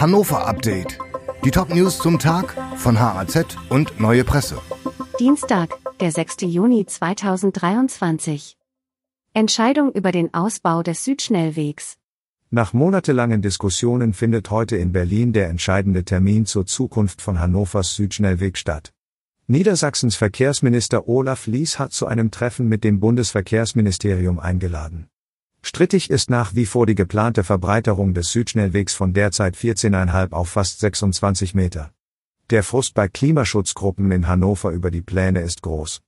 Hannover 0.00 0.46
Update. 0.46 0.96
Die 1.44 1.50
Top-News 1.50 1.98
zum 1.98 2.20
Tag 2.20 2.54
von 2.76 3.00
HAZ 3.00 3.56
und 3.68 3.98
Neue 3.98 4.22
Presse. 4.22 4.60
Dienstag, 5.18 5.70
der 5.98 6.12
6. 6.12 6.42
Juni 6.42 6.86
2023. 6.86 8.56
Entscheidung 9.34 9.90
über 9.90 10.12
den 10.12 10.32
Ausbau 10.32 10.84
des 10.84 11.04
Südschnellwegs. 11.04 11.96
Nach 12.50 12.72
monatelangen 12.72 13.42
Diskussionen 13.42 14.12
findet 14.12 14.52
heute 14.52 14.76
in 14.76 14.92
Berlin 14.92 15.32
der 15.32 15.48
entscheidende 15.48 16.04
Termin 16.04 16.46
zur 16.46 16.64
Zukunft 16.64 17.20
von 17.20 17.40
Hannovers 17.40 17.96
Südschnellweg 17.96 18.56
statt. 18.56 18.92
Niedersachsens 19.48 20.14
Verkehrsminister 20.14 21.08
Olaf 21.08 21.48
Lies 21.48 21.80
hat 21.80 21.92
zu 21.92 22.06
einem 22.06 22.30
Treffen 22.30 22.68
mit 22.68 22.84
dem 22.84 23.00
Bundesverkehrsministerium 23.00 24.38
eingeladen. 24.38 25.08
Strittig 25.62 26.10
ist 26.10 26.30
nach 26.30 26.54
wie 26.54 26.66
vor 26.66 26.86
die 26.86 26.94
geplante 26.94 27.44
Verbreiterung 27.44 28.14
des 28.14 28.32
Südschnellwegs 28.32 28.94
von 28.94 29.12
derzeit 29.12 29.56
14,5 29.56 30.32
auf 30.32 30.48
fast 30.48 30.80
26 30.80 31.54
Meter. 31.54 31.90
Der 32.50 32.62
Frust 32.62 32.94
bei 32.94 33.08
Klimaschutzgruppen 33.08 34.10
in 34.10 34.26
Hannover 34.26 34.70
über 34.70 34.90
die 34.90 35.02
Pläne 35.02 35.40
ist 35.40 35.62
groß. 35.62 36.00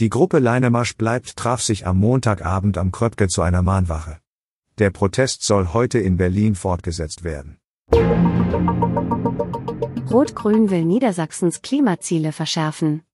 Die 0.00 0.10
Gruppe 0.10 0.40
Leinemarsch 0.40 0.96
bleibt 0.96 1.36
traf 1.36 1.62
sich 1.62 1.86
am 1.86 1.98
Montagabend 1.98 2.76
am 2.76 2.90
Kröpke 2.92 3.28
zu 3.28 3.42
einer 3.42 3.62
Mahnwache. 3.62 4.18
Der 4.78 4.90
Protest 4.90 5.42
soll 5.42 5.72
heute 5.72 5.98
in 5.98 6.16
Berlin 6.16 6.54
fortgesetzt 6.54 7.24
werden. 7.24 7.56
Rot-Grün 10.10 10.70
will 10.70 10.84
Niedersachsens 10.84 11.62
Klimaziele 11.62 12.32
verschärfen. 12.32 13.05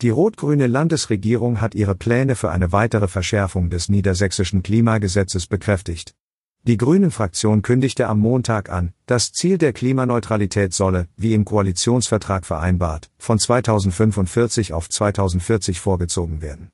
Die 0.00 0.10
rot-grüne 0.10 0.68
Landesregierung 0.68 1.60
hat 1.60 1.74
ihre 1.74 1.96
Pläne 1.96 2.36
für 2.36 2.52
eine 2.52 2.70
weitere 2.70 3.08
Verschärfung 3.08 3.68
des 3.68 3.88
niedersächsischen 3.88 4.62
Klimagesetzes 4.62 5.48
bekräftigt. 5.48 6.14
Die 6.62 6.76
Grünen-Fraktion 6.76 7.62
kündigte 7.62 8.06
am 8.06 8.20
Montag 8.20 8.70
an, 8.70 8.92
das 9.06 9.32
Ziel 9.32 9.58
der 9.58 9.72
Klimaneutralität 9.72 10.72
solle, 10.72 11.08
wie 11.16 11.34
im 11.34 11.44
Koalitionsvertrag 11.44 12.46
vereinbart, 12.46 13.10
von 13.18 13.40
2045 13.40 14.72
auf 14.72 14.88
2040 14.88 15.80
vorgezogen 15.80 16.42
werden. 16.42 16.68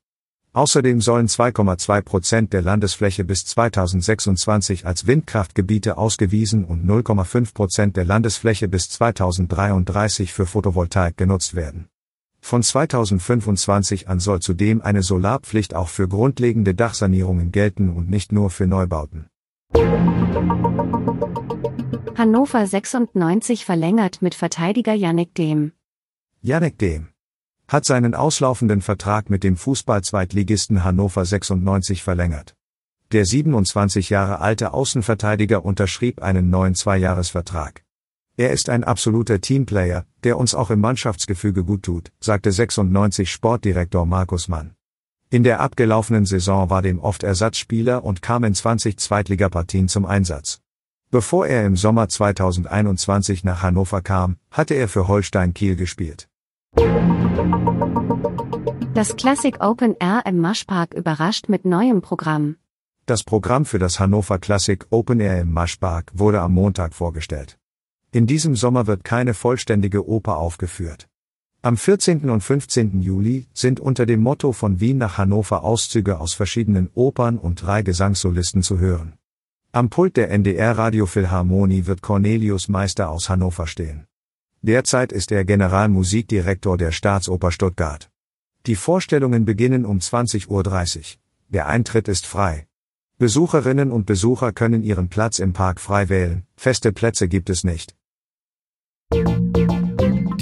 Außerdem 0.52 1.00
sollen 1.00 1.26
2,2 1.26 2.02
Prozent 2.02 2.52
der 2.52 2.60
Landesfläche 2.60 3.24
bis 3.24 3.46
2026 3.46 4.84
als 4.84 5.06
Windkraftgebiete 5.06 5.96
ausgewiesen 5.96 6.66
und 6.66 6.84
0,5 6.84 7.54
Prozent 7.54 7.96
der 7.96 8.04
Landesfläche 8.04 8.68
bis 8.68 8.90
2033 8.90 10.30
für 10.34 10.44
Photovoltaik 10.44 11.16
genutzt 11.16 11.54
werden. 11.54 11.88
Von 12.46 12.62
2025 12.62 14.06
an 14.06 14.20
soll 14.20 14.40
zudem 14.40 14.82
eine 14.82 15.02
Solarpflicht 15.02 15.74
auch 15.74 15.88
für 15.88 16.08
grundlegende 16.08 16.74
Dachsanierungen 16.74 17.52
gelten 17.52 17.88
und 17.88 18.10
nicht 18.10 18.32
nur 18.32 18.50
für 18.50 18.66
Neubauten. 18.66 19.30
Hannover 22.14 22.66
96 22.66 23.64
verlängert 23.64 24.20
mit 24.20 24.34
Verteidiger 24.34 24.92
Yannick 24.92 25.34
Dehm. 25.34 25.72
Yannick 26.42 26.78
Dehm 26.78 27.08
hat 27.66 27.86
seinen 27.86 28.14
auslaufenden 28.14 28.82
Vertrag 28.82 29.30
mit 29.30 29.42
dem 29.42 29.56
Fußball-Zweitligisten 29.56 30.84
Hannover 30.84 31.24
96 31.24 32.02
verlängert. 32.02 32.54
Der 33.12 33.24
27 33.24 34.10
Jahre 34.10 34.40
alte 34.40 34.74
Außenverteidiger 34.74 35.64
unterschrieb 35.64 36.22
einen 36.22 36.50
neuen 36.50 36.74
Zweijahresvertrag. 36.74 37.84
Er 38.36 38.50
ist 38.50 38.68
ein 38.68 38.82
absoluter 38.82 39.40
Teamplayer, 39.40 40.06
der 40.24 40.38
uns 40.38 40.56
auch 40.56 40.70
im 40.70 40.80
Mannschaftsgefüge 40.80 41.62
gut 41.62 41.84
tut, 41.84 42.10
sagte 42.18 42.50
96 42.50 43.30
Sportdirektor 43.30 44.06
Markus 44.06 44.48
Mann. 44.48 44.74
In 45.30 45.44
der 45.44 45.60
abgelaufenen 45.60 46.26
Saison 46.26 46.68
war 46.68 46.82
dem 46.82 46.98
oft 46.98 47.22
Ersatzspieler 47.22 48.02
und 48.02 48.22
kam 48.22 48.42
in 48.42 48.52
20 48.52 48.98
Zweitligapartien 48.98 49.86
zum 49.86 50.04
Einsatz. 50.04 50.60
Bevor 51.12 51.46
er 51.46 51.64
im 51.64 51.76
Sommer 51.76 52.08
2021 52.08 53.44
nach 53.44 53.62
Hannover 53.62 54.00
kam, 54.00 54.36
hatte 54.50 54.74
er 54.74 54.88
für 54.88 55.06
Holstein 55.06 55.54
Kiel 55.54 55.76
gespielt. 55.76 56.28
Das 58.94 59.14
Classic 59.14 59.60
Open 59.60 59.94
Air 60.00 60.22
im 60.26 60.40
Maschpark 60.40 60.92
überrascht 60.94 61.48
mit 61.48 61.64
neuem 61.64 62.02
Programm. 62.02 62.56
Das 63.06 63.22
Programm 63.22 63.64
für 63.64 63.78
das 63.78 64.00
Hannover 64.00 64.40
Classic 64.40 64.84
Open 64.90 65.20
Air 65.20 65.40
im 65.40 65.52
Maschpark 65.52 66.10
wurde 66.14 66.40
am 66.40 66.52
Montag 66.54 66.94
vorgestellt. 66.94 67.58
In 68.14 68.28
diesem 68.28 68.54
Sommer 68.54 68.86
wird 68.86 69.02
keine 69.02 69.34
vollständige 69.34 70.08
Oper 70.08 70.36
aufgeführt. 70.36 71.08
Am 71.62 71.76
14. 71.76 72.30
und 72.30 72.42
15. 72.42 73.02
Juli 73.02 73.48
sind 73.52 73.80
unter 73.80 74.06
dem 74.06 74.22
Motto 74.22 74.52
von 74.52 74.78
Wien 74.78 74.98
nach 74.98 75.18
Hannover 75.18 75.64
Auszüge 75.64 76.20
aus 76.20 76.32
verschiedenen 76.32 76.88
Opern 76.94 77.38
und 77.38 77.62
drei 77.62 77.82
Gesangssolisten 77.82 78.62
zu 78.62 78.78
hören. 78.78 79.14
Am 79.72 79.90
Pult 79.90 80.16
der 80.16 80.30
NDR 80.30 80.78
Radiophilharmonie 80.78 81.86
wird 81.86 82.02
Cornelius 82.02 82.68
Meister 82.68 83.10
aus 83.10 83.28
Hannover 83.28 83.66
stehen. 83.66 84.06
Derzeit 84.62 85.10
ist 85.10 85.32
er 85.32 85.44
Generalmusikdirektor 85.44 86.78
der 86.78 86.92
Staatsoper 86.92 87.50
Stuttgart. 87.50 88.12
Die 88.66 88.76
Vorstellungen 88.76 89.44
beginnen 89.44 89.84
um 89.84 89.98
20.30 89.98 90.46
Uhr. 90.46 91.02
Der 91.48 91.66
Eintritt 91.66 92.06
ist 92.06 92.26
frei. 92.26 92.68
Besucherinnen 93.18 93.90
und 93.90 94.06
Besucher 94.06 94.52
können 94.52 94.84
ihren 94.84 95.08
Platz 95.08 95.40
im 95.40 95.52
Park 95.52 95.80
frei 95.80 96.08
wählen, 96.08 96.46
feste 96.56 96.92
Plätze 96.92 97.26
gibt 97.26 97.50
es 97.50 97.64
nicht. 97.64 97.96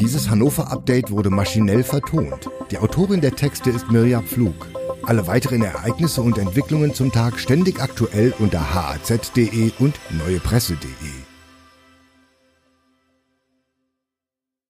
Dieses 0.02 0.28
Hannover-Update 0.28 1.10
wurde 1.10 1.30
maschinell 1.30 1.84
vertont. 1.84 2.50
Die 2.70 2.78
Autorin 2.78 3.20
der 3.20 3.36
Texte 3.36 3.70
ist 3.70 3.90
Mirja 3.90 4.20
Pflug. 4.20 4.66
Alle 5.04 5.26
weiteren 5.26 5.62
Ereignisse 5.62 6.22
und 6.22 6.38
Entwicklungen 6.38 6.92
zum 6.92 7.12
Tag 7.12 7.38
ständig 7.38 7.80
aktuell 7.80 8.34
unter 8.38 8.74
haz.de 8.74 9.72
und 9.78 10.00
neuepresse.de. 10.10 11.21